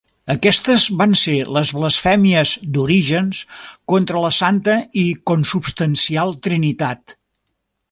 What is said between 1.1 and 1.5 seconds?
ser